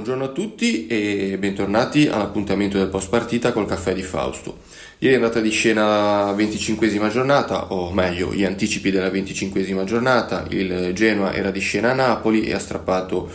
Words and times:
Buongiorno 0.00 0.30
a 0.30 0.32
tutti 0.32 0.86
e 0.86 1.36
bentornati 1.38 2.08
all'appuntamento 2.08 2.78
del 2.78 2.88
post 2.88 3.10
partita 3.10 3.52
col 3.52 3.66
caffè 3.66 3.92
di 3.92 4.02
Fausto. 4.02 4.60
Ieri 4.96 5.12
è 5.12 5.18
andata 5.18 5.40
di 5.40 5.50
scena 5.50 5.86
la 5.86 6.34
25esima 6.34 7.10
giornata, 7.10 7.74
o 7.74 7.92
meglio 7.92 8.32
gli 8.32 8.46
anticipi 8.46 8.90
della 8.90 9.08
25esima 9.08 9.84
giornata, 9.84 10.46
il 10.48 10.92
Genoa 10.94 11.34
era 11.34 11.50
di 11.50 11.60
scena 11.60 11.90
a 11.90 11.94
Napoli 11.94 12.44
e 12.44 12.54
ha 12.54 12.58
strappato 12.58 13.28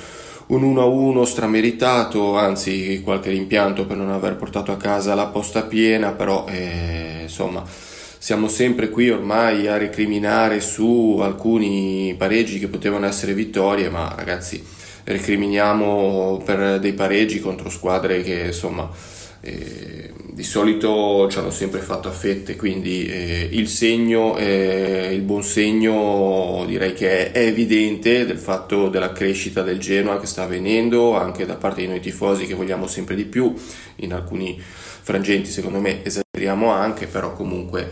un 0.47 0.63
1-1 0.73 1.21
strameritato, 1.25 2.35
anzi 2.35 2.99
qualche 3.03 3.29
rimpianto 3.29 3.85
per 3.85 3.97
non 3.97 4.09
aver 4.09 4.35
portato 4.35 4.71
a 4.71 4.77
casa 4.77 5.13
la 5.13 5.27
posta 5.27 5.61
piena, 5.61 6.13
però 6.13 6.47
eh, 6.49 7.19
insomma 7.21 7.63
siamo 8.17 8.47
sempre 8.47 8.89
qui 8.89 9.11
ormai 9.11 9.67
a 9.67 9.77
recriminare 9.77 10.61
su 10.61 11.19
alcuni 11.21 12.15
pareggi 12.17 12.57
che 12.57 12.69
potevano 12.69 13.05
essere 13.05 13.35
vittorie, 13.35 13.87
ma 13.91 14.11
ragazzi 14.17 14.83
recriminiamo 15.05 16.41
per 16.43 16.79
dei 16.79 16.93
pareggi 16.93 17.39
contro 17.39 17.69
squadre 17.69 18.21
che 18.21 18.47
insomma 18.47 18.89
eh, 19.41 20.11
di 20.31 20.43
solito 20.43 21.29
ci 21.29 21.37
hanno 21.37 21.51
sempre 21.51 21.79
fatto 21.79 22.07
a 22.07 22.11
fette, 22.11 22.55
quindi 22.55 23.05
eh, 23.05 23.47
il 23.51 23.67
segno, 23.67 24.35
eh, 24.37 25.11
il 25.13 25.21
buon 25.21 25.43
segno 25.43 26.65
direi 26.65 26.93
che 26.93 27.31
è, 27.31 27.39
evidente 27.39 28.25
del 28.25 28.39
fatto 28.39 28.89
della 28.89 29.11
crescita 29.11 29.61
del 29.61 29.77
Genoa 29.77 30.19
che 30.19 30.25
sta 30.25 30.43
avvenendo 30.43 31.15
anche 31.15 31.45
da 31.45 31.55
parte 31.55 31.81
di 31.81 31.87
noi 31.87 31.99
tifosi 31.99 32.47
che 32.47 32.55
vogliamo 32.55 32.87
sempre 32.87 33.15
di 33.15 33.25
più, 33.25 33.53
in 33.97 34.13
alcuni 34.13 34.59
frangenti 34.59 35.51
secondo 35.51 35.79
me 35.79 36.03
esageriamo 36.03 36.71
anche, 36.71 37.05
però 37.05 37.33
comunque 37.33 37.91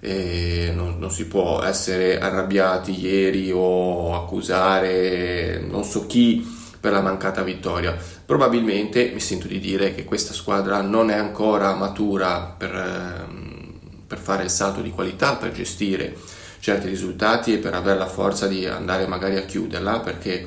eh, 0.00 0.72
non, 0.74 0.96
non, 0.98 1.10
si 1.10 1.26
può 1.26 1.62
essere 1.62 2.18
arrabbiati 2.18 2.98
ieri 2.98 3.50
o 3.52 4.14
accusare 4.14 5.62
non 5.66 5.84
so 5.84 6.06
chi 6.06 6.53
per 6.84 6.92
la 6.92 7.00
mancata 7.00 7.42
vittoria. 7.42 7.96
Probabilmente 8.26 9.10
mi 9.14 9.20
sento 9.20 9.48
di 9.48 9.58
dire 9.58 9.94
che 9.94 10.04
questa 10.04 10.34
squadra 10.34 10.82
non 10.82 11.08
è 11.08 11.14
ancora 11.14 11.72
matura 11.72 12.54
per, 12.58 12.74
ehm, 12.74 13.78
per 14.06 14.18
fare 14.18 14.42
il 14.42 14.50
salto 14.50 14.82
di 14.82 14.90
qualità, 14.90 15.36
per 15.36 15.52
gestire 15.52 16.14
certi 16.58 16.86
risultati 16.86 17.54
e 17.54 17.56
per 17.56 17.72
avere 17.72 17.98
la 17.98 18.06
forza 18.06 18.46
di 18.46 18.66
andare 18.66 19.06
magari 19.06 19.36
a 19.36 19.46
chiuderla 19.46 20.00
perché 20.00 20.46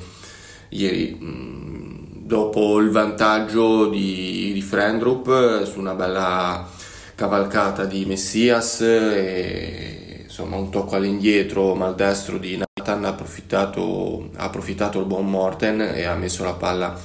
ieri 0.70 1.18
dopo 1.20 2.78
il 2.78 2.92
vantaggio 2.92 3.88
di, 3.88 4.52
di 4.54 4.62
Frendrup 4.62 5.64
su 5.64 5.80
una 5.80 5.96
bella 5.96 6.70
cavalcata 7.16 7.86
di 7.86 8.06
Messias 8.06 8.82
e 8.82 10.22
insomma 10.26 10.58
un 10.58 10.70
tocco 10.70 10.98
all'indietro 10.98 11.74
maldestro 11.74 12.38
di 12.38 12.66
Nathan 12.88 13.04
ha 13.04 13.10
approfittato, 13.10 14.30
ha 14.36 14.46
approfittato 14.46 15.00
il 15.00 15.06
buon 15.06 15.30
Morten 15.30 15.82
e 15.82 16.06
ha 16.06 16.16
messo 16.16 16.46
la 16.46 16.54
palla 16.54 16.98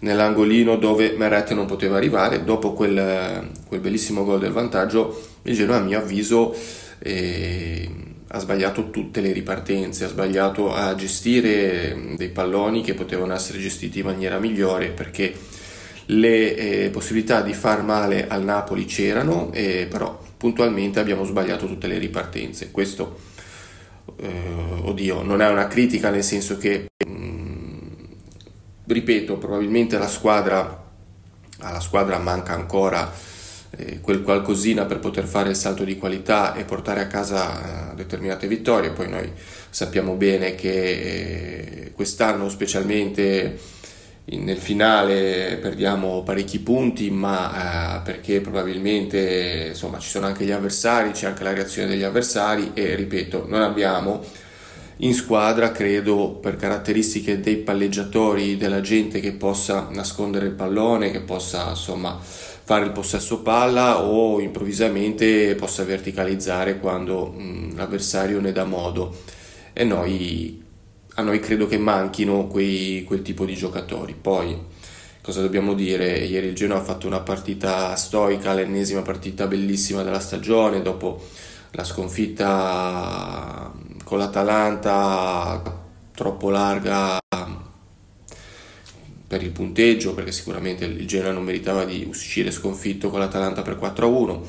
nell'angolino 0.00 0.76
dove 0.76 1.14
Meret 1.16 1.52
non 1.52 1.66
poteva 1.66 1.96
arrivare 1.96 2.42
dopo 2.44 2.72
quel, 2.72 3.50
quel 3.66 3.80
bellissimo 3.80 4.24
gol 4.24 4.40
del 4.40 4.52
vantaggio 4.52 5.20
il 5.42 5.54
Genoa 5.54 5.76
a 5.76 5.80
mio 5.80 5.98
avviso 5.98 6.54
eh, 6.98 7.90
ha 8.28 8.38
sbagliato 8.38 8.90
tutte 8.90 9.20
le 9.20 9.32
ripartenze 9.32 10.04
ha 10.04 10.08
sbagliato 10.08 10.72
a 10.72 10.94
gestire 10.94 12.14
dei 12.16 12.30
palloni 12.30 12.82
che 12.82 12.94
potevano 12.94 13.34
essere 13.34 13.58
gestiti 13.58 13.98
in 14.00 14.06
maniera 14.06 14.38
migliore 14.38 14.88
perché 14.88 15.34
le 16.06 16.54
eh, 16.56 16.90
possibilità 16.90 17.40
di 17.40 17.54
far 17.54 17.82
male 17.82 18.28
al 18.28 18.44
Napoli 18.44 18.84
c'erano, 18.84 19.50
eh, 19.54 19.86
però 19.88 20.20
puntualmente 20.36 21.00
abbiamo 21.00 21.24
sbagliato 21.24 21.66
tutte 21.66 21.86
le 21.86 21.96
ripartenze. 21.96 22.70
Questo, 22.70 23.16
eh, 24.16 24.80
oddio, 24.82 25.22
non 25.22 25.40
è 25.40 25.48
una 25.48 25.66
critica 25.66 26.10
nel 26.10 26.24
senso 26.24 26.56
che, 26.56 26.86
mh, 27.06 27.10
mm, 27.10 27.88
ripeto, 28.86 29.38
probabilmente 29.38 29.96
alla 29.96 30.08
squadra, 30.08 30.90
alla 31.58 31.80
squadra 31.80 32.18
manca 32.18 32.52
ancora 32.52 33.12
eh, 33.76 34.00
quel 34.00 34.22
qualcosina 34.22 34.84
per 34.84 34.98
poter 34.98 35.24
fare 35.24 35.50
il 35.50 35.56
salto 35.56 35.84
di 35.84 35.96
qualità 35.96 36.54
e 36.54 36.64
portare 36.64 37.00
a 37.00 37.06
casa 37.06 37.92
eh, 37.92 37.94
determinate 37.94 38.46
vittorie. 38.46 38.90
Poi 38.90 39.08
noi 39.08 39.32
sappiamo 39.70 40.14
bene 40.14 40.54
che 40.54 40.70
eh, 40.70 41.92
quest'anno 41.94 42.48
specialmente 42.48 43.58
nel 44.26 44.56
finale 44.56 45.58
perdiamo 45.60 46.22
parecchi 46.22 46.58
punti, 46.60 47.10
ma 47.10 47.98
eh, 47.98 48.00
perché 48.02 48.40
probabilmente 48.40 49.66
insomma, 49.68 49.98
ci 49.98 50.08
sono 50.08 50.26
anche 50.26 50.44
gli 50.44 50.50
avversari, 50.50 51.10
c'è 51.10 51.26
anche 51.26 51.44
la 51.44 51.52
reazione 51.52 51.88
degli 51.88 52.02
avversari 52.02 52.70
e 52.72 52.94
ripeto, 52.94 53.44
non 53.46 53.60
abbiamo 53.60 54.24
in 54.98 55.12
squadra, 55.12 55.72
credo, 55.72 56.30
per 56.30 56.56
caratteristiche 56.56 57.40
dei 57.40 57.56
palleggiatori, 57.56 58.56
della 58.56 58.80
gente 58.80 59.20
che 59.20 59.32
possa 59.32 59.88
nascondere 59.90 60.46
il 60.46 60.52
pallone, 60.52 61.10
che 61.10 61.20
possa 61.20 61.70
insomma 61.70 62.18
fare 62.20 62.86
il 62.86 62.92
possesso 62.92 63.40
palla 63.40 64.02
o 64.02 64.40
improvvisamente 64.40 65.54
possa 65.54 65.84
verticalizzare 65.84 66.78
quando 66.78 67.26
mh, 67.26 67.76
l'avversario 67.76 68.40
ne 68.40 68.52
dà 68.52 68.64
modo. 68.64 69.14
E 69.74 69.84
noi 69.84 70.63
a 71.14 71.22
noi 71.22 71.40
credo 71.40 71.66
che 71.66 71.78
manchino 71.78 72.46
quei, 72.46 73.04
quel 73.04 73.22
tipo 73.22 73.44
di 73.44 73.54
giocatori. 73.54 74.14
Poi, 74.20 74.58
cosa 75.20 75.40
dobbiamo 75.40 75.74
dire? 75.74 76.18
Ieri 76.18 76.48
il 76.48 76.54
Genoa 76.54 76.78
ha 76.78 76.82
fatto 76.82 77.06
una 77.06 77.20
partita 77.20 77.94
stoica, 77.94 78.52
l'ennesima 78.52 79.02
partita 79.02 79.46
bellissima 79.46 80.02
della 80.02 80.20
stagione, 80.20 80.82
dopo 80.82 81.24
la 81.72 81.84
sconfitta 81.84 83.72
con 84.04 84.18
l'Atalanta 84.18 85.82
troppo 86.14 86.50
larga 86.50 87.18
per 89.26 89.42
il 89.42 89.50
punteggio, 89.50 90.14
perché 90.14 90.30
sicuramente 90.30 90.84
il 90.84 91.06
Genoa 91.06 91.32
non 91.32 91.44
meritava 91.44 91.84
di 91.84 92.04
uscire 92.08 92.50
sconfitto 92.50 93.10
con 93.10 93.18
l'Atalanta 93.18 93.62
per 93.62 93.76
4-1 93.76 94.40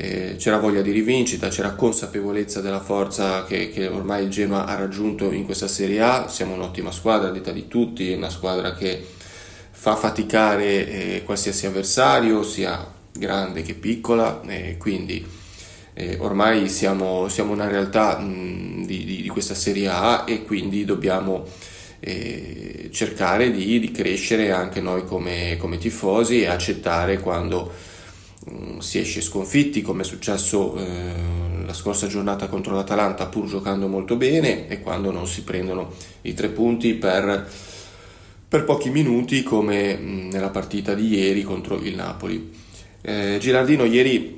eh, 0.00 0.36
c'era 0.38 0.58
voglia 0.58 0.80
di 0.80 0.92
rivincita, 0.92 1.48
c'era 1.48 1.72
consapevolezza 1.72 2.60
della 2.60 2.78
forza 2.78 3.44
che, 3.44 3.68
che, 3.68 3.88
ormai 3.88 4.22
il 4.22 4.30
Genoa 4.30 4.64
ha 4.64 4.76
raggiunto 4.76 5.32
in 5.32 5.44
questa 5.44 5.66
Serie 5.66 6.00
A, 6.00 6.28
siamo 6.28 6.54
un'ottima 6.54 6.92
squadra, 6.92 7.30
detta 7.30 7.50
di 7.50 7.66
tutti, 7.66 8.12
una 8.12 8.30
squadra 8.30 8.74
che 8.74 9.04
fa 9.72 9.96
faticare 9.96 10.88
eh, 10.88 11.22
qualsiasi 11.24 11.66
avversario, 11.66 12.44
sia 12.44 12.94
grande 13.12 13.62
che 13.62 13.74
piccola, 13.74 14.40
e 14.46 14.76
quindi 14.78 15.26
eh, 15.94 16.16
ormai 16.20 16.68
siamo, 16.68 17.26
siamo, 17.28 17.52
una 17.52 17.66
realtà 17.66 18.18
mh, 18.20 18.86
di, 18.86 19.04
di, 19.04 19.22
di, 19.22 19.28
questa 19.28 19.56
Serie 19.56 19.88
A 19.88 20.24
e 20.28 20.44
quindi 20.44 20.84
dobbiamo 20.84 21.44
eh, 21.98 22.88
cercare 22.92 23.50
di, 23.50 23.80
di, 23.80 23.90
crescere 23.90 24.52
anche 24.52 24.80
noi 24.80 25.04
come, 25.04 25.56
come 25.58 25.76
tifosi 25.76 26.42
e 26.42 26.46
accettare 26.46 27.18
quando 27.18 27.96
Mm, 27.97 27.97
si 28.80 28.98
esce 28.98 29.20
sconfitti 29.20 29.82
come 29.82 30.02
è 30.02 30.04
successo 30.04 30.76
eh, 30.76 31.38
la 31.66 31.72
scorsa 31.72 32.06
giornata 32.06 32.48
contro 32.48 32.74
l'Atalanta 32.74 33.26
pur 33.26 33.46
giocando 33.46 33.88
molto 33.88 34.16
bene 34.16 34.68
e 34.68 34.80
quando 34.80 35.10
non 35.10 35.26
si 35.26 35.42
prendono 35.42 35.92
i 36.22 36.34
tre 36.34 36.48
punti 36.48 36.94
per, 36.94 37.46
per 38.48 38.64
pochi 38.64 38.90
minuti 38.90 39.42
come 39.42 39.96
mh, 39.96 40.10
mm, 40.10 40.28
nella 40.30 40.48
partita 40.48 40.94
di 40.94 41.08
ieri 41.08 41.42
contro 41.42 41.76
il 41.76 41.94
Napoli. 41.94 42.56
Eh, 43.02 43.36
Girardino 43.38 43.84
ieri 43.84 44.36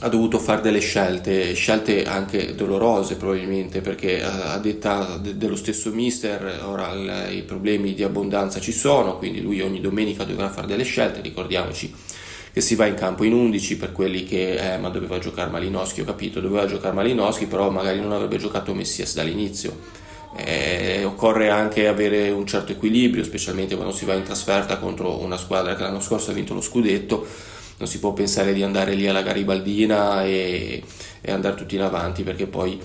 ha 0.00 0.08
dovuto 0.08 0.38
fare 0.38 0.60
delle 0.60 0.80
scelte, 0.80 1.54
scelte 1.54 2.04
anche 2.04 2.54
dolorose 2.54 3.16
probabilmente 3.16 3.80
perché 3.80 4.18
eh, 4.18 4.22
a 4.22 4.58
detta 4.58 5.16
de- 5.16 5.36
dello 5.36 5.56
stesso 5.56 5.92
mister 5.92 6.60
ora 6.64 7.28
i 7.28 7.42
problemi 7.42 7.94
di 7.94 8.02
abbondanza 8.02 8.60
ci 8.60 8.72
sono, 8.72 9.16
quindi 9.16 9.40
lui 9.40 9.60
ogni 9.60 9.80
domenica 9.80 10.24
dovrà 10.24 10.50
fare 10.50 10.66
delle 10.66 10.84
scelte, 10.84 11.20
ricordiamoci 11.20 11.92
che 12.52 12.60
si 12.60 12.74
va 12.74 12.86
in 12.86 12.94
campo 12.94 13.24
in 13.24 13.32
11 13.32 13.76
per 13.76 13.92
quelli 13.92 14.24
che, 14.24 14.74
eh, 14.74 14.78
ma 14.78 14.88
doveva 14.88 15.18
giocare 15.18 15.50
Malinowski, 15.50 16.00
ho 16.00 16.04
capito, 16.04 16.40
doveva 16.40 16.66
giocare 16.66 16.94
Malinowski, 16.94 17.46
però 17.46 17.70
magari 17.70 18.00
non 18.00 18.12
avrebbe 18.12 18.38
giocato 18.38 18.74
Messias 18.74 19.14
dall'inizio. 19.14 20.06
Eh, 20.36 21.04
occorre 21.04 21.50
anche 21.50 21.88
avere 21.88 22.30
un 22.30 22.46
certo 22.46 22.72
equilibrio, 22.72 23.24
specialmente 23.24 23.74
quando 23.74 23.94
si 23.94 24.04
va 24.04 24.14
in 24.14 24.22
trasferta 24.22 24.78
contro 24.78 25.20
una 25.20 25.36
squadra 25.36 25.74
che 25.74 25.82
l'anno 25.82 26.00
scorso 26.00 26.30
ha 26.30 26.34
vinto 26.34 26.54
lo 26.54 26.60
scudetto. 26.60 27.26
Non 27.78 27.86
si 27.86 27.98
può 27.98 28.12
pensare 28.12 28.52
di 28.52 28.62
andare 28.62 28.94
lì 28.94 29.06
alla 29.06 29.22
Garibaldina 29.22 30.24
e, 30.24 30.82
e 31.20 31.30
andare 31.32 31.54
tutti 31.54 31.76
in 31.76 31.82
avanti 31.82 32.24
perché 32.24 32.46
poi 32.46 32.78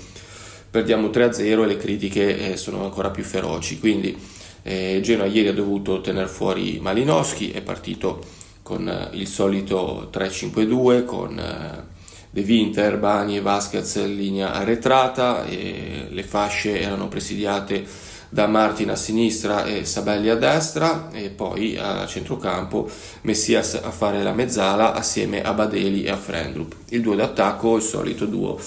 perdiamo 0.70 1.08
3-0 1.08 1.42
e 1.42 1.66
le 1.66 1.78
critiche 1.78 2.52
eh, 2.52 2.58
sono 2.58 2.84
ancora 2.84 3.10
più 3.10 3.24
feroci. 3.24 3.80
Quindi 3.80 4.16
eh, 4.64 5.00
Genoa 5.02 5.26
ieri 5.26 5.50
ha 5.50 5.54
dovuto 5.54 6.02
tenere 6.02 6.28
fuori 6.28 6.80
Malinowski, 6.80 7.52
è 7.52 7.62
partito 7.62 8.42
con 8.64 8.88
eh, 8.88 9.16
il 9.18 9.28
solito 9.28 10.10
3-5-2 10.12 11.06
con 11.06 11.38
eh, 11.38 11.92
De 12.32 12.42
Winter, 12.42 12.98
Bani 12.98 13.38
e 13.38 13.42
Vasquez 13.42 13.96
in 13.96 14.16
linea 14.16 14.54
arretrata 14.54 15.46
e 15.46 16.08
le 16.10 16.24
fasce 16.24 16.80
erano 16.80 17.08
presidiate 17.08 17.86
da 18.30 18.48
Martin 18.48 18.90
a 18.90 18.96
sinistra 18.96 19.66
e 19.66 19.86
Sabelli 19.86 20.30
a 20.30 20.36
destra 20.36 21.10
e 21.12 21.30
poi 21.30 21.78
a 21.78 22.08
centrocampo 22.08 22.90
Messias 23.22 23.76
a 23.76 23.92
fare 23.92 24.24
la 24.24 24.34
mezzala 24.34 24.94
assieme 24.94 25.44
a 25.44 25.54
Badeli 25.54 26.06
e 26.06 26.10
a 26.10 26.18
Frendrup. 26.18 26.74
Il 26.90 27.02
duo 27.02 27.14
d'attacco, 27.14 27.76
il 27.76 27.84
solito 27.84 28.26
duo 28.26 28.60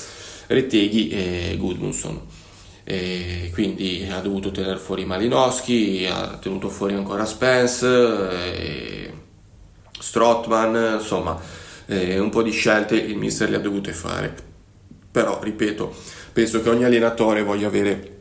Retteghi 0.46 1.08
e 1.08 1.56
Gudmundsson. 1.58 2.20
e 2.84 3.50
quindi 3.52 4.06
ha 4.08 4.20
dovuto 4.20 4.52
tenere 4.52 4.78
fuori 4.78 5.04
Malinowski, 5.04 6.06
ha 6.08 6.38
tenuto 6.40 6.68
fuori 6.68 6.94
ancora 6.94 7.24
Spence, 7.24 9.15
Strotman, 10.06 10.98
insomma 11.00 11.38
un 11.88 12.30
po' 12.30 12.42
di 12.42 12.52
scelte 12.52 12.96
il 12.96 13.16
mister 13.16 13.50
le 13.50 13.56
ha 13.56 13.60
dovute 13.60 13.92
fare. 13.92 14.34
Però, 15.10 15.40
ripeto, 15.42 15.94
penso 16.32 16.62
che 16.62 16.68
ogni 16.68 16.84
allenatore 16.84 17.42
voglia 17.42 17.66
avere 17.66 18.12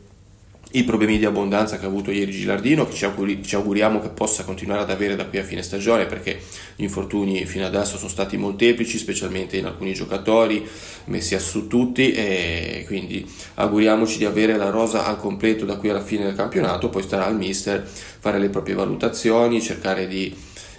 i 0.72 0.82
problemi 0.82 1.16
di 1.16 1.24
abbondanza 1.24 1.78
che 1.78 1.84
ha 1.84 1.88
avuto 1.88 2.10
ieri 2.10 2.32
Gilardino, 2.32 2.86
che 2.86 2.94
ci, 2.94 3.04
auguri, 3.04 3.42
ci, 3.42 3.54
auguriamo 3.54 4.00
che 4.00 4.08
possa 4.08 4.44
continuare 4.44 4.82
ad 4.82 4.90
avere 4.90 5.14
da 5.14 5.26
qui 5.26 5.38
a 5.38 5.44
fine 5.44 5.62
stagione, 5.62 6.06
perché 6.06 6.40
gli 6.74 6.82
infortuni 6.82 7.46
fino 7.46 7.64
adesso 7.64 7.96
sono 7.96 8.10
stati 8.10 8.36
molteplici, 8.36 8.98
specialmente 8.98 9.56
in 9.56 9.66
alcuni 9.66 9.94
giocatori, 9.94 10.66
messi 11.04 11.34
a 11.34 11.38
su 11.38 11.68
tutti, 11.68 12.12
e 12.12 12.82
quindi 12.86 13.24
auguriamoci 13.54 14.18
di 14.18 14.24
avere 14.24 14.56
la 14.56 14.70
rosa 14.70 15.06
al 15.06 15.18
completo 15.18 15.64
da 15.64 15.76
qui 15.76 15.88
alla 15.88 16.02
fine 16.02 16.24
del 16.24 16.34
campionato, 16.34 16.88
poi 16.88 17.02
starà 17.02 17.26
al 17.26 17.36
mister 17.36 17.86
fare 17.86 18.38
le 18.38 18.48
proprie 18.48 18.74
valutazioni, 18.74 19.62
cercare 19.62 20.08
di 20.08 20.34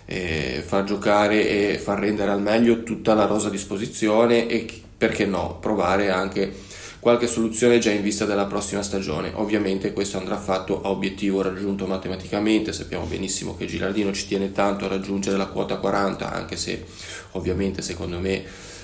eh, 0.09 0.63
far 0.65 0.86
giocare 0.86 1.74
e 1.74 1.77
far 1.77 2.00
rendere 2.00 2.31
al 2.31 2.42
meglio 2.42 2.83
tutta 2.83 3.13
la 3.13 3.25
rosa 3.25 3.50
a 3.50 3.51
disposizione 3.51 4.48
e 4.48 4.65
perché 4.98 5.25
no, 5.25 5.57
provare 5.59 6.09
anche 6.09 6.65
qualche 7.00 7.27
soluzione 7.27 7.77
già 7.77 7.92
in 7.92 8.01
vista 8.01 8.25
della 8.25 8.45
prossima 8.45 8.81
stagione. 8.81 9.31
Ovviamente 9.36 9.94
questo 9.94 10.18
andrà 10.18 10.38
fatto 10.38 10.81
a 10.81 10.89
obiettivo 10.89 11.42
raggiunto 11.42 11.86
matematicamente, 11.86 12.74
sappiamo 12.74 13.06
benissimo 13.06 13.56
che 13.56 13.65
Gilardino 13.65 14.12
ci 14.13 14.25
tiene 14.25 14.51
tanto 14.51 14.86
a 14.86 14.89
raggiungere 14.89 15.38
la 15.38 15.48
quota 15.48 15.75
40, 15.75 16.31
anche 16.31 16.56
se 16.56 16.86
ovviamente 17.31 17.81
secondo 17.81 18.19
me 18.19 18.44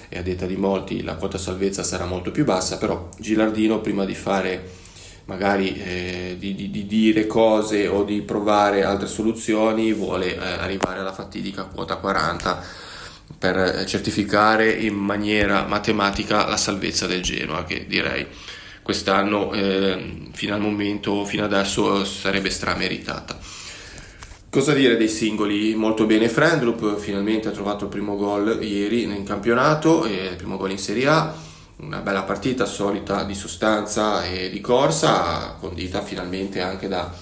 e 0.10 0.20
a 0.20 0.22
detta 0.22 0.46
di 0.46 0.58
molti 0.58 1.02
la 1.02 1.16
quota 1.16 1.40
salvezza 1.40 1.82
sarà 1.82 2.06
molto 2.06 2.30
più 2.30 2.44
bassa, 2.44 2.78
però 2.78 3.10
Gilardino 3.18 3.80
prima 3.80 4.06
di 4.06 4.14
fare 4.14 4.82
magari 5.26 5.82
eh, 5.82 6.36
di, 6.38 6.54
di, 6.54 6.70
di, 6.70 6.86
dire 6.86 7.28
cose 7.28 7.88
o 7.88 8.04
di 8.04 8.22
provare 8.22 8.84
altre 8.84 9.08
soluzioni 9.08 9.94
vuole 9.94 10.36
eh, 10.36 10.40
arrivare 10.40 11.00
alla 11.00 11.14
fatidica 11.14 11.64
quota 11.64 11.96
40 11.96 12.64
per 13.38 13.86
certificare 13.86 14.70
in 14.70 14.96
maniera 14.96 15.66
matematica 15.66 16.48
la 16.48 16.58
salvezza 16.58 17.08
del 17.08 17.22
Genoa, 17.22 17.64
che 17.64 17.86
direi 17.88 18.26
quest'anno 18.82 19.54
eh, 19.54 20.30
fino 20.34 20.54
al 20.54 20.62
momento, 20.62 21.24
fino 21.26 21.44
adesso 21.44 22.04
sarebbe 22.04 22.50
strameritata. 22.50 23.40
Cosa 24.50 24.74
dire 24.74 24.98
dei 24.98 25.08
singoli? 25.08 25.74
Molto 25.74 26.06
bene 26.06 26.30
Frendrup, 26.30 26.98
finalmente 27.00 27.48
ha 27.48 27.52
trovato 27.52 27.86
il 27.86 27.90
primo 27.90 28.16
gol 28.16 28.60
ieri 28.62 29.04
in 29.04 29.24
campionato, 29.24 30.06
il 30.06 30.36
primo 30.38 30.58
gol 30.58 30.72
in 30.72 30.78
Serie 30.78 31.08
A, 31.08 31.34
una 31.86 32.00
bella 32.00 32.24
partita 32.24 32.66
solita 32.66 33.24
di 33.24 33.36
sostanza 33.36 34.24
e 34.26 34.50
di 34.50 34.60
corsa, 34.62 35.58
condita 35.60 36.02
finalmente 36.02 36.62
anche 36.62 36.88
da 36.88 37.14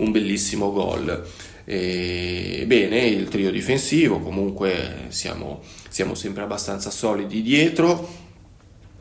un 0.00 0.10
bellissimo 0.10 0.72
gol. 0.72 1.26
Bene, 1.64 3.06
il 3.06 3.28
trio 3.28 3.50
difensivo, 3.50 4.20
comunque 4.20 5.06
siamo, 5.08 5.62
siamo 5.88 6.14
sempre 6.14 6.42
abbastanza 6.42 6.90
solidi 6.90 7.42
dietro. 7.42 8.26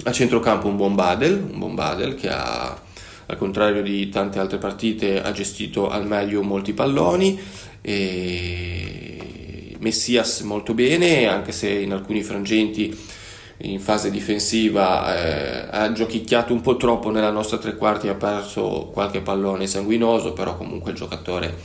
A 0.03 0.11
centrocampo 0.11 0.67
un 0.67 0.75
buon 0.75 0.93
Badel, 0.95 1.49
un 1.51 1.59
buon 1.59 1.75
Badel 1.75 2.15
che 2.15 2.29
ha, 2.29 2.79
al 3.25 3.37
contrario 3.37 3.81
di 3.81 4.09
tante 4.09 4.39
altre 4.39 4.57
partite, 4.57 5.21
ha 5.21 5.31
gestito 5.31 5.89
al 5.89 6.05
meglio 6.05 6.43
molti 6.43 6.73
palloni. 6.73 7.39
E 7.81 9.75
Messias 9.79 10.41
molto 10.41 10.73
bene, 10.73 11.27
anche 11.27 11.51
se 11.51 11.69
in 11.69 11.93
alcuni 11.93 12.21
frangenti 12.21 13.15
in 13.59 13.79
fase 13.79 14.11
difensiva 14.11 15.15
eh, 15.15 15.67
ha 15.71 15.91
giochicchiato 15.91 16.53
un 16.53 16.61
po' 16.61 16.77
troppo 16.77 17.09
nella 17.09 17.31
nostra 17.31 17.57
tre 17.57 17.75
quarti, 17.75 18.07
ha 18.07 18.13
perso 18.13 18.89
qualche 18.93 19.21
pallone 19.21 19.65
sanguinoso, 19.65 20.33
però 20.33 20.55
comunque 20.55 20.91
il 20.91 20.97
giocatore 20.97 21.55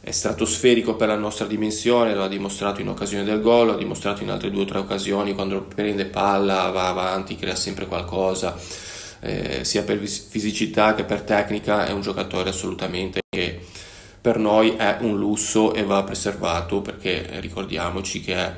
è 0.00 0.10
stratosferico 0.10 0.96
per 0.96 1.08
la 1.08 1.16
nostra 1.16 1.46
dimensione, 1.46 2.14
lo 2.14 2.24
ha 2.24 2.28
dimostrato 2.28 2.80
in 2.80 2.88
occasione 2.88 3.24
del 3.24 3.40
gol, 3.40 3.66
lo 3.66 3.72
ha 3.74 3.78
dimostrato 3.78 4.22
in 4.22 4.30
altre 4.30 4.50
due 4.50 4.62
o 4.62 4.66
tre 4.66 4.78
occasioni 4.78 5.32
quando 5.32 5.62
prende 5.62 6.06
palla, 6.06 6.70
va 6.70 6.88
avanti, 6.88 7.36
crea 7.36 7.54
sempre 7.54 7.86
qualcosa, 7.86 8.58
eh, 9.20 9.60
sia 9.62 9.84
per 9.84 9.98
fisicità 9.98 10.94
che 10.94 11.04
per 11.04 11.22
tecnica, 11.22 11.86
è 11.86 11.92
un 11.92 12.00
giocatore 12.00 12.50
assolutamente 12.50 13.20
che 13.28 13.60
per 14.20 14.38
noi 14.38 14.74
è 14.76 14.98
un 15.00 15.16
lusso 15.16 15.72
e 15.72 15.84
va 15.84 16.02
preservato 16.02 16.80
perché 16.80 17.38
ricordiamoci 17.40 18.20
che 18.20 18.34
è 18.34 18.54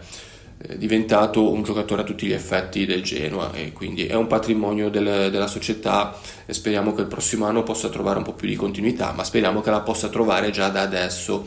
diventato 0.77 1.53
un 1.53 1.63
giocatore 1.63 2.03
a 2.03 2.05
tutti 2.05 2.27
gli 2.27 2.33
effetti 2.33 2.87
del 2.87 3.03
Genoa 3.03 3.53
e 3.53 3.73
quindi 3.73 4.07
è 4.07 4.15
un 4.15 4.27
patrimonio 4.27 4.89
del, 4.89 5.31
della 5.31 5.47
società 5.47 6.19
e 6.47 6.53
speriamo 6.53 6.95
che 6.95 7.03
il 7.03 7.07
prossimo 7.07 7.47
anno 7.47 7.63
possa 7.63 7.89
trovare 7.89 8.19
un 8.19 8.25
po' 8.25 8.33
più 8.33 8.49
di 8.49 8.57
continuità, 8.57 9.13
ma 9.13 9.25
speriamo 9.25 9.61
che 9.61 9.71
la 9.71 9.81
possa 9.81 10.09
trovare 10.09 10.51
già 10.51 10.69
da 10.69 10.83
adesso. 10.83 11.47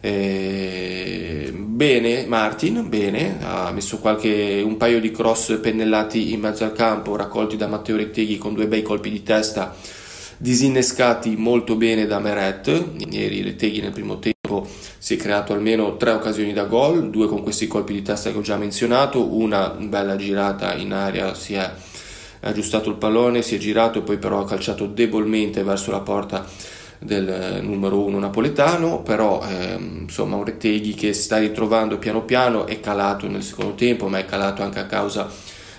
Eh, 0.00 1.52
bene 1.54 2.26
Martin, 2.26 2.88
bene, 2.88 3.38
ha 3.42 3.70
messo 3.70 3.98
qualche, 3.98 4.60
un 4.64 4.76
paio 4.76 5.00
di 5.00 5.12
cross 5.12 5.58
pennellati 5.60 6.32
in 6.32 6.40
mezzo 6.40 6.64
al 6.64 6.72
campo 6.72 7.14
raccolti 7.16 7.56
da 7.56 7.68
Matteo 7.68 7.96
Retteghi 7.96 8.36
con 8.36 8.54
due 8.54 8.66
bei 8.66 8.82
colpi 8.82 9.10
di 9.10 9.22
testa 9.22 9.74
disinnescati 10.36 11.36
molto 11.36 11.76
bene 11.76 12.06
da 12.06 12.18
Meret, 12.18 12.84
ieri 13.08 13.42
Retteghi 13.42 13.80
nel 13.80 13.92
primo 13.92 14.18
tempo 14.18 14.31
si 14.98 15.14
è 15.14 15.16
creato 15.16 15.52
almeno 15.52 15.96
tre 15.96 16.10
occasioni 16.10 16.52
da 16.52 16.64
gol, 16.64 17.10
due 17.10 17.26
con 17.26 17.42
questi 17.42 17.66
colpi 17.66 17.92
di 17.92 18.02
testa 18.02 18.30
che 18.30 18.38
ho 18.38 18.42
già 18.42 18.56
menzionato, 18.56 19.34
una 19.34 19.68
bella 19.68 20.16
girata 20.16 20.74
in 20.74 20.92
aria 20.92 21.34
si 21.34 21.54
è 21.54 21.70
aggiustato 22.40 22.90
il 22.90 22.96
pallone, 22.96 23.42
si 23.42 23.54
è 23.54 23.58
girato 23.58 24.00
e 24.00 24.02
poi 24.02 24.18
però 24.18 24.40
ha 24.40 24.46
calciato 24.46 24.86
debolmente 24.86 25.62
verso 25.62 25.90
la 25.90 26.00
porta 26.00 26.44
del 26.98 27.60
numero 27.62 28.04
uno 28.04 28.18
napoletano, 28.18 29.02
però 29.02 29.42
eh, 29.48 29.74
insomma 29.74 30.42
Retteghi 30.42 30.94
che 30.94 31.12
sta 31.12 31.38
ritrovando 31.38 31.98
piano 31.98 32.22
piano, 32.22 32.66
è 32.66 32.78
calato 32.80 33.26
nel 33.28 33.42
secondo 33.42 33.74
tempo, 33.74 34.08
ma 34.08 34.18
è 34.18 34.24
calato 34.24 34.62
anche 34.62 34.78
a 34.78 34.86
causa 34.86 35.28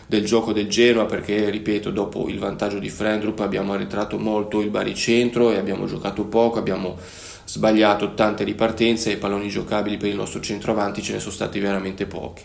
del 0.06 0.26
gioco 0.26 0.52
del 0.52 0.68
Genoa 0.68 1.06
perché 1.06 1.50
ripeto 1.50 1.90
dopo 1.90 2.28
il 2.28 2.38
vantaggio 2.38 2.78
di 2.78 2.90
Frendrup 2.90 3.40
abbiamo 3.40 3.74
arretrato 3.74 4.20
molto 4.20 4.60
il 4.60 4.70
baricentro 4.70 5.52
e 5.52 5.58
abbiamo 5.58 5.86
giocato 5.86 6.26
poco, 6.26 6.60
abbiamo 6.60 6.98
sbagliato 7.46 8.14
tante 8.14 8.44
ripartenze 8.44 9.12
e 9.12 9.18
palloni 9.18 9.50
giocabili 9.50 9.98
per 9.98 10.10
il 10.10 10.16
nostro 10.16 10.40
centroavanti 10.40 11.02
ce 11.02 11.14
ne 11.14 11.20
sono 11.20 11.32
stati 11.32 11.60
veramente 11.60 12.06
pochi. 12.06 12.44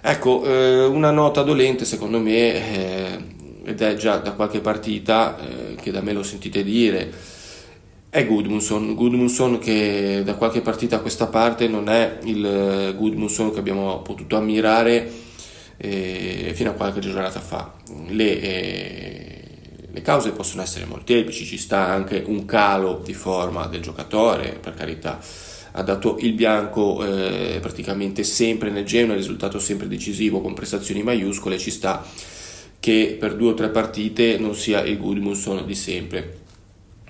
Ecco, 0.00 0.44
eh, 0.44 0.84
una 0.84 1.10
nota 1.10 1.42
dolente 1.42 1.84
secondo 1.84 2.20
me, 2.20 2.34
eh, 2.34 3.18
ed 3.64 3.80
è 3.80 3.94
già 3.94 4.18
da 4.18 4.32
qualche 4.32 4.60
partita 4.60 5.38
eh, 5.38 5.74
che 5.76 5.90
da 5.90 6.02
me 6.02 6.12
lo 6.12 6.22
sentite 6.22 6.62
dire, 6.62 7.10
è 8.10 8.26
Gudmundsson. 8.26 8.94
Gudmundsson 8.94 9.58
che 9.58 10.22
da 10.24 10.34
qualche 10.34 10.60
partita 10.60 10.96
a 10.96 11.00
questa 11.00 11.26
parte 11.26 11.66
non 11.66 11.88
è 11.88 12.18
il 12.24 12.94
Gudmundsson 12.96 13.52
che 13.52 13.58
abbiamo 13.58 14.02
potuto 14.02 14.36
ammirare 14.36 15.10
eh, 15.76 16.52
fino 16.54 16.70
a 16.70 16.74
qualche 16.74 17.00
giornata 17.00 17.40
fa. 17.40 17.72
Le, 18.08 18.40
eh, 18.40 19.33
le, 19.94 20.02
cause 20.02 20.32
possono 20.32 20.62
essere 20.62 20.84
molteplici, 20.84 21.44
ci 21.44 21.56
sta 21.56 21.86
anche 21.88 22.22
un 22.26 22.44
calo 22.44 23.00
di 23.04 23.14
forma 23.14 23.66
del 23.66 23.80
giocatore, 23.80 24.58
per 24.60 24.74
carità. 24.74 25.20
Ha 25.76 25.82
dato 25.82 26.16
il 26.20 26.32
bianco 26.34 27.04
eh, 27.04 27.58
praticamente 27.60 28.22
sempre 28.24 28.70
nel 28.70 28.84
Genoa, 28.84 29.16
risultato 29.16 29.58
sempre 29.58 29.88
decisivo 29.88 30.40
con 30.40 30.54
prestazioni 30.54 31.02
maiuscole, 31.02 31.58
ci 31.58 31.70
sta 31.70 32.04
che 32.78 33.16
per 33.18 33.34
due 33.34 33.52
o 33.52 33.54
tre 33.54 33.70
partite 33.70 34.36
non 34.36 34.54
sia 34.54 34.82
il 34.82 34.98
Gudmundsson 34.98 35.64
di 35.64 35.74
sempre. 35.74 36.38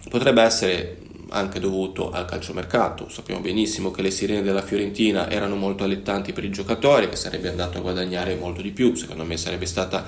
Potrebbe 0.09 0.43
essere 0.43 0.99
anche 1.31 1.59
dovuto 1.59 2.11
al 2.11 2.27
calciomercato. 2.27 3.09
Sappiamo 3.09 3.41
benissimo 3.41 3.91
che 3.91 4.03
le 4.03 4.11
sirene 4.11 4.43
della 4.43 4.63
Fiorentina 4.63 5.29
erano 5.29 5.57
molto 5.57 5.85
allettanti 5.85 6.33
per 6.33 6.45
il 6.45 6.53
giocatore, 6.53 7.09
che 7.09 7.17
sarebbe 7.17 7.49
andato 7.49 7.79
a 7.79 7.81
guadagnare 7.81 8.37
molto 8.37 8.63
di 8.63 8.71
più. 8.71 8.95
Secondo 8.95 9.25
me 9.25 9.37
sarebbe 9.37 9.67
stata 9.67 10.07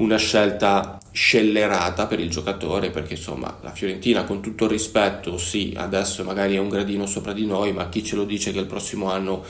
una 0.00 0.16
scelta 0.16 0.98
scellerata 1.12 2.06
per 2.06 2.20
il 2.20 2.30
giocatore, 2.30 2.90
perché 2.90 3.14
insomma 3.14 3.58
la 3.62 3.70
Fiorentina, 3.70 4.24
con 4.24 4.40
tutto 4.40 4.64
il 4.64 4.70
rispetto, 4.70 5.38
sì, 5.38 5.74
adesso 5.76 6.24
magari 6.24 6.56
è 6.56 6.58
un 6.58 6.68
gradino 6.68 7.06
sopra 7.06 7.32
di 7.32 7.46
noi, 7.46 7.72
ma 7.72 7.88
chi 7.88 8.04
ce 8.04 8.16
lo 8.16 8.24
dice 8.24 8.52
che 8.52 8.58
il 8.58 8.66
prossimo 8.66 9.10
anno 9.10 9.44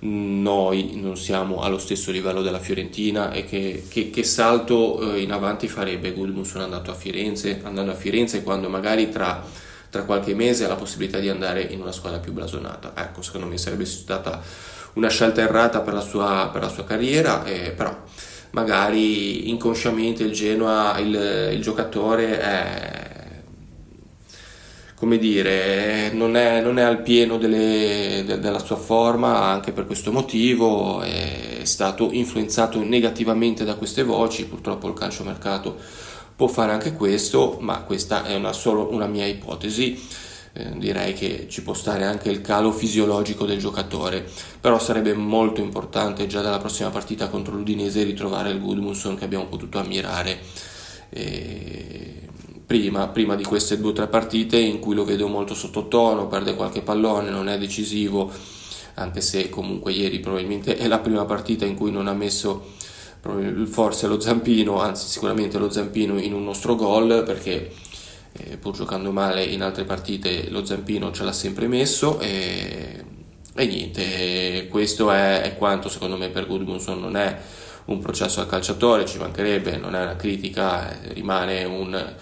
noi 0.00 1.00
non 1.00 1.16
siamo 1.16 1.62
allo 1.62 1.78
stesso 1.78 2.10
livello 2.10 2.42
della 2.42 2.58
Fiorentina 2.58 3.32
e 3.32 3.44
che, 3.44 3.84
che, 3.88 4.10
che 4.10 4.22
salto 4.22 5.14
eh, 5.14 5.22
in 5.22 5.32
avanti 5.32 5.68
farebbe 5.68 6.12
Gudmundsson 6.12 6.60
andato 6.60 6.90
a 6.90 6.94
Firenze, 6.94 7.60
andando 7.62 7.92
a 7.92 7.94
Firenze 7.94 8.42
quando 8.42 8.68
magari 8.68 9.08
tra 9.10 9.62
tra 9.94 10.02
qualche 10.02 10.34
mese 10.34 10.64
ha 10.64 10.68
la 10.68 10.74
possibilità 10.74 11.20
di 11.20 11.28
andare 11.28 11.62
in 11.62 11.80
una 11.80 11.92
squadra 11.92 12.18
più 12.18 12.32
blasonata. 12.32 12.94
Ecco, 12.96 13.22
secondo 13.22 13.46
me 13.46 13.56
sarebbe 13.56 13.84
stata 13.84 14.42
una 14.94 15.08
scelta 15.08 15.40
errata 15.40 15.82
per 15.82 15.94
la 15.94 16.00
sua, 16.00 16.50
per 16.52 16.62
la 16.62 16.68
sua 16.68 16.82
carriera, 16.82 17.44
eh, 17.44 17.70
però 17.70 17.96
magari 18.54 19.50
inconsciamente 19.50 20.22
il 20.22 20.32
Genoa, 20.32 20.96
il, 20.98 21.50
il 21.54 21.60
giocatore 21.60 22.40
è 22.40 23.02
come 24.94 25.18
dire, 25.18 26.12
non 26.12 26.36
è, 26.36 26.62
non 26.62 26.78
è 26.78 26.82
al 26.82 27.02
pieno 27.02 27.36
delle, 27.36 28.22
de, 28.24 28.38
della 28.38 28.60
sua 28.60 28.76
forma 28.76 29.40
anche 29.40 29.72
per 29.72 29.84
questo 29.84 30.12
motivo, 30.12 31.02
è 31.02 31.60
stato 31.64 32.10
influenzato 32.12 32.82
negativamente 32.82 33.64
da 33.64 33.74
queste 33.74 34.02
voci, 34.02 34.46
purtroppo 34.46 34.88
il 34.88 34.94
calciomercato 34.94 35.76
può 36.36 36.46
fare 36.46 36.72
anche 36.72 36.94
questo, 36.94 37.58
ma 37.60 37.80
questa 37.80 38.24
è 38.24 38.34
una, 38.36 38.52
solo 38.52 38.92
una 38.92 39.06
mia 39.06 39.26
ipotesi. 39.26 40.00
Eh, 40.56 40.78
direi 40.78 41.14
che 41.14 41.46
ci 41.48 41.62
può 41.62 41.74
stare 41.74 42.04
anche 42.04 42.30
il 42.30 42.40
calo 42.40 42.70
fisiologico 42.70 43.44
del 43.44 43.58
giocatore, 43.58 44.24
però 44.60 44.78
sarebbe 44.78 45.12
molto 45.12 45.60
importante 45.60 46.28
già 46.28 46.42
dalla 46.42 46.58
prossima 46.58 46.90
partita 46.90 47.28
contro 47.28 47.56
l'Udinese 47.56 48.04
ritrovare 48.04 48.50
il 48.50 48.60
Gudmundsson 48.60 49.16
che 49.16 49.24
abbiamo 49.24 49.46
potuto 49.46 49.80
ammirare 49.80 50.38
eh, 51.10 52.20
prima, 52.64 53.08
prima, 53.08 53.34
di 53.34 53.42
queste 53.42 53.80
due 53.80 53.90
o 53.90 53.94
tre 53.94 54.06
partite 54.06 54.56
in 54.56 54.78
cui 54.78 54.94
lo 54.94 55.04
vedo 55.04 55.26
molto 55.26 55.54
sottotono, 55.54 56.28
perde 56.28 56.54
qualche 56.54 56.82
pallone, 56.82 57.30
non 57.30 57.48
è 57.48 57.58
decisivo, 57.58 58.30
anche 58.94 59.20
se 59.20 59.48
comunque 59.48 59.90
ieri 59.90 60.20
probabilmente 60.20 60.76
è 60.76 60.86
la 60.86 61.00
prima 61.00 61.24
partita 61.24 61.64
in 61.64 61.74
cui 61.74 61.90
non 61.90 62.06
ha 62.06 62.14
messo 62.14 62.74
forse 63.66 64.06
lo 64.06 64.20
zampino, 64.20 64.80
anzi 64.80 65.08
sicuramente 65.08 65.58
lo 65.58 65.70
zampino 65.70 66.18
in 66.18 66.32
un 66.32 66.44
nostro 66.44 66.76
gol 66.76 67.22
perché 67.24 67.72
eh, 68.36 68.56
pur 68.56 68.74
giocando 68.74 69.12
male 69.12 69.44
in 69.44 69.62
altre 69.62 69.84
partite 69.84 70.48
lo 70.50 70.64
zampino 70.64 71.12
ce 71.12 71.22
l'ha 71.22 71.32
sempre 71.32 71.68
messo 71.68 72.18
e, 72.18 73.04
e 73.54 73.66
niente, 73.66 74.66
questo 74.68 75.10
è, 75.12 75.42
è, 75.42 75.56
quanto 75.56 75.88
secondo 75.88 76.16
me 76.16 76.28
per 76.30 76.46
Gudmundsson 76.46 76.98
non 76.98 77.16
è 77.16 77.38
un 77.86 78.00
processo 78.00 78.40
al 78.40 78.48
calciatore, 78.48 79.06
ci 79.06 79.18
mancherebbe, 79.18 79.76
non 79.76 79.94
è 79.94 80.02
una 80.02 80.16
critica, 80.16 80.90
eh, 80.90 81.12
rimane 81.12 81.64
un, 81.64 82.14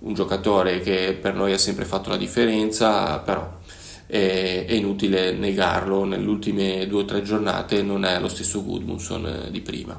un 0.00 0.14
giocatore 0.14 0.80
che 0.80 1.18
per 1.20 1.34
noi 1.34 1.52
ha 1.52 1.58
sempre 1.58 1.84
fatto 1.84 2.10
la 2.10 2.16
differenza, 2.16 3.18
però 3.18 3.58
è, 4.06 4.64
è 4.68 4.72
inutile 4.72 5.32
negarlo, 5.32 6.04
nelle 6.04 6.26
ultime 6.26 6.86
due 6.86 7.02
o 7.02 7.04
tre 7.04 7.22
giornate 7.22 7.82
non 7.82 8.04
è 8.04 8.20
lo 8.20 8.28
stesso 8.28 8.62
eh, 8.64 9.50
di 9.50 9.60
prima. 9.60 9.98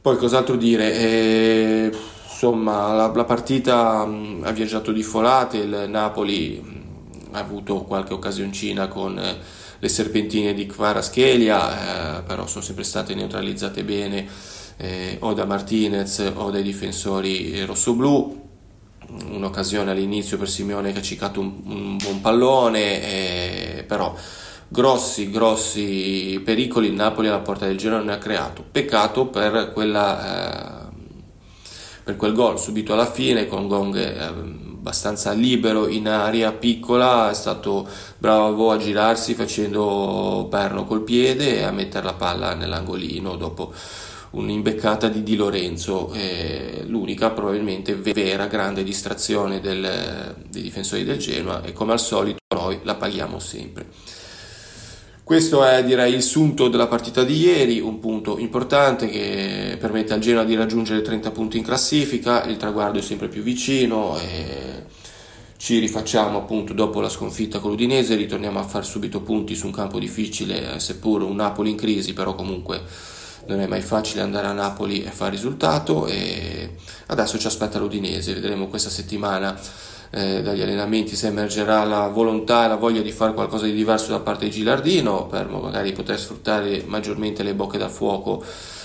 Poi 0.00 0.16
cos'altro 0.16 0.56
dire? 0.56 0.94
Eh, 0.94 1.92
insomma, 2.40 2.94
la, 2.94 3.12
la 3.14 3.24
partita 3.24 4.06
mh, 4.06 4.44
ha 4.44 4.50
viaggiato 4.50 4.92
di 4.92 5.02
folate, 5.02 5.58
il 5.58 5.84
Napoli 5.88 6.58
mh, 6.58 7.34
ha 7.34 7.38
avuto 7.38 7.82
qualche 7.82 8.14
occasioncina 8.14 8.88
con 8.88 9.18
eh, 9.18 9.36
le 9.78 9.88
serpentine 9.88 10.54
di 10.54 10.64
Kvaratskhelia, 10.64 12.18
eh, 12.18 12.22
però 12.22 12.46
sono 12.46 12.64
sempre 12.64 12.84
state 12.84 13.14
neutralizzate 13.14 13.84
bene 13.84 14.26
eh, 14.78 15.18
o 15.20 15.34
da 15.34 15.44
Martinez 15.44 16.32
o 16.34 16.50
dai 16.50 16.62
difensori 16.62 17.62
rossoblù. 17.66 18.48
Un'occasione 19.32 19.90
all'inizio 19.90 20.38
per 20.38 20.48
Simeone 20.48 20.92
che 20.92 21.00
ha 21.00 21.02
ciccato 21.02 21.40
un, 21.40 21.60
un 21.64 21.96
buon 21.96 22.20
pallone, 22.22 23.02
eh, 23.02 23.84
però 23.84 24.14
grossi, 24.68 25.30
grossi 25.30 26.40
pericoli 26.42 26.86
il 26.86 26.94
Napoli 26.94 27.26
alla 27.26 27.40
porta 27.40 27.66
del 27.66 27.76
Genoa 27.76 28.00
ne 28.00 28.12
ha 28.12 28.18
creato. 28.18 28.64
Peccato 28.70 29.26
per, 29.26 29.72
quella, 29.72 30.79
eh, 30.79 30.79
per 32.02 32.16
quel 32.16 32.32
gol 32.32 32.58
subito 32.58 32.92
alla 32.92 33.10
fine 33.10 33.46
con 33.46 33.68
Gong 33.68 33.96
eh, 33.96 34.18
abbastanza 34.80 35.32
libero 35.32 35.88
in 35.88 36.08
aria 36.08 36.52
piccola, 36.52 37.30
è 37.30 37.34
stato 37.34 37.86
bravo 38.16 38.70
a 38.70 38.78
girarsi 38.78 39.34
facendo 39.34 40.46
perno 40.50 40.86
col 40.86 41.02
piede 41.02 41.58
e 41.58 41.62
a 41.62 41.70
mettere 41.70 42.04
la 42.04 42.14
palla 42.14 42.54
nell'angolino 42.54 43.36
dopo 43.36 43.72
un'imbeccata 44.30 45.08
di 45.08 45.22
Di 45.22 45.36
Lorenzo, 45.36 46.12
eh, 46.12 46.84
l'unica 46.86 47.30
probabilmente 47.30 47.94
vera 47.94 48.46
grande 48.46 48.82
distrazione 48.84 49.60
del, 49.60 50.34
dei 50.48 50.62
difensori 50.62 51.04
del 51.04 51.18
Genoa 51.18 51.62
e 51.62 51.72
come 51.72 51.92
al 51.92 52.00
solito 52.00 52.38
noi 52.54 52.78
la 52.82 52.94
paghiamo 52.94 53.38
sempre. 53.38 53.86
Questo 55.30 55.64
è 55.64 55.84
direi 55.84 56.12
il 56.12 56.24
sunto 56.24 56.66
della 56.66 56.88
partita 56.88 57.22
di 57.22 57.36
ieri, 57.36 57.78
un 57.78 58.00
punto 58.00 58.36
importante 58.40 59.06
che 59.06 59.76
permette 59.78 60.12
al 60.12 60.18
Genoa 60.18 60.42
di 60.42 60.56
raggiungere 60.56 61.02
30 61.02 61.30
punti 61.30 61.56
in 61.56 61.62
classifica, 61.62 62.42
il 62.46 62.56
traguardo 62.56 62.98
è 62.98 63.00
sempre 63.00 63.28
più 63.28 63.44
vicino 63.44 64.18
e 64.18 64.86
ci 65.56 65.78
rifacciamo 65.78 66.36
appunto 66.36 66.72
dopo 66.72 67.00
la 67.00 67.08
sconfitta 67.08 67.60
con 67.60 67.70
l'Udinese, 67.70 68.16
ritorniamo 68.16 68.58
a 68.58 68.64
fare 68.64 68.84
subito 68.84 69.20
punti 69.20 69.54
su 69.54 69.66
un 69.66 69.72
campo 69.72 70.00
difficile, 70.00 70.80
seppur 70.80 71.22
un 71.22 71.36
Napoli 71.36 71.70
in 71.70 71.76
crisi, 71.76 72.12
però 72.12 72.34
comunque 72.34 72.82
non 73.46 73.60
è 73.60 73.68
mai 73.68 73.82
facile 73.82 74.22
andare 74.22 74.48
a 74.48 74.52
Napoli 74.52 75.04
e 75.04 75.10
fare 75.10 75.30
risultato 75.30 76.08
e 76.08 76.74
adesso 77.06 77.38
ci 77.38 77.46
aspetta 77.46 77.78
l'Udinese, 77.78 78.34
vedremo 78.34 78.66
questa 78.66 78.90
settimana 78.90 79.56
eh, 80.10 80.42
dagli 80.42 80.60
allenamenti 80.60 81.14
se 81.14 81.28
emergerà 81.28 81.84
la 81.84 82.08
volontà 82.08 82.64
e 82.64 82.68
la 82.68 82.76
voglia 82.76 83.00
di 83.00 83.12
fare 83.12 83.32
qualcosa 83.32 83.64
di 83.66 83.72
diverso 83.72 84.10
da 84.10 84.20
parte 84.20 84.46
di 84.46 84.50
Gilardino 84.50 85.26
per 85.26 85.48
magari 85.48 85.92
poter 85.92 86.18
sfruttare 86.18 86.82
maggiormente 86.86 87.42
le 87.42 87.54
bocche 87.54 87.78
da 87.78 87.88
fuoco 87.88 88.44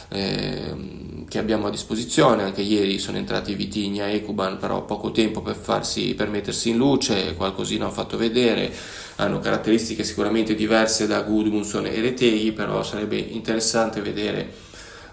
eh, 0.10 1.24
che 1.27 1.39
abbiamo 1.39 1.67
a 1.67 1.72
disposizione. 1.72 2.44
Anche 2.44 2.62
ieri 2.62 3.00
sono 3.00 3.17
entrati 3.17 3.55
Vitigna 3.55 4.08
e 4.08 4.22
Cuban, 4.22 4.58
però 4.58 4.86
poco 4.86 5.12
tempo 5.12 5.41
per, 5.41 5.55
farsi, 5.55 6.13
per 6.13 6.29
mettersi 6.29 6.70
in 6.70 6.77
luce, 6.77 7.34
qualcosina 7.36 7.88
ho 7.88 7.91
fatto 7.91 8.17
vedere. 8.17 8.72
Hanno 9.17 9.39
caratteristiche 9.39 10.03
sicuramente 10.03 10.55
diverse 10.55 11.08
da 11.08 11.22
Gudmundsson 11.22 11.88
e 11.88 12.01
Reteghi, 12.01 12.51
però 12.51 12.84
sarebbe 12.84 13.17
interessante 13.17 14.01
vedere 14.01 14.63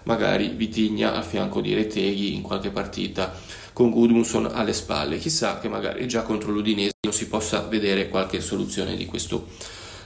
magari 0.03 0.49
Vitigna 0.49 1.15
a 1.15 1.21
fianco 1.21 1.61
di 1.61 1.73
Reteghi 1.73 2.33
in 2.33 2.41
qualche 2.41 2.69
partita 2.69 3.33
con 3.73 3.89
Gudmundsson 3.89 4.49
alle 4.53 4.71
spalle. 4.73 5.17
Chissà 5.17 5.59
che 5.59 5.67
magari 5.67 6.07
già 6.07 6.21
contro 6.21 6.51
l'Udinese 6.51 6.93
non 7.01 7.13
si 7.13 7.27
possa 7.27 7.59
vedere 7.61 8.09
qualche 8.09 8.41
soluzione 8.41 8.95
di 8.95 9.05
questo 9.05 9.47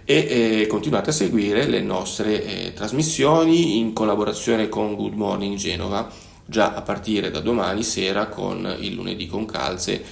e 0.10 0.62
eh, 0.62 0.68
continuate 0.68 1.10
a 1.10 1.14
seguire 1.14 1.68
le 1.68 1.82
nostre 1.82 2.42
eh, 2.42 2.72
trasmissioni 2.74 3.78
in 3.78 3.92
collaborazione 3.92 4.70
con 4.70 4.96
Good 4.96 5.16
Morning 5.16 5.58
Genova 5.58 6.10
già 6.48 6.74
a 6.74 6.82
partire 6.82 7.30
da 7.30 7.40
domani 7.40 7.84
sera 7.84 8.28
con 8.28 8.76
il 8.80 8.94
lunedì 8.94 9.28
con 9.28 9.46
calze 9.46 10.04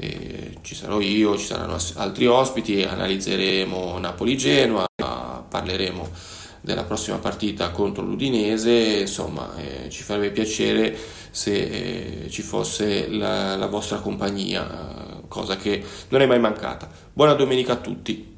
eh, 0.00 0.58
ci 0.62 0.74
sarò 0.76 1.00
io, 1.00 1.36
ci 1.36 1.46
saranno 1.46 1.76
altri 1.94 2.26
ospiti, 2.26 2.82
analizzeremo 2.82 3.98
Napoli-Genoa, 3.98 4.86
parleremo 5.48 6.08
della 6.60 6.84
prossima 6.84 7.18
partita 7.18 7.70
contro 7.70 8.04
l'Udinese, 8.04 9.00
insomma 9.00 9.56
eh, 9.56 9.88
ci 9.90 10.02
farebbe 10.02 10.30
piacere 10.30 10.96
se 11.30 11.52
eh, 12.24 12.30
ci 12.30 12.42
fosse 12.42 13.08
la, 13.08 13.56
la 13.56 13.66
vostra 13.66 13.98
compagnia, 13.98 15.22
cosa 15.26 15.56
che 15.56 15.82
non 16.08 16.20
è 16.20 16.26
mai 16.26 16.38
mancata. 16.38 16.88
Buona 17.12 17.34
domenica 17.34 17.72
a 17.72 17.76
tutti! 17.76 18.37